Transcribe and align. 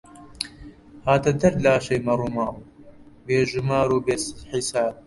هاتە 1.07 1.31
دەر 1.41 1.53
لاشەی 1.65 2.03
مەڕوماڵ، 2.07 2.55
بێ 3.25 3.39
ژومار 3.51 3.87
و 3.91 4.03
بێ 4.05 4.15
حیساب 4.51 4.93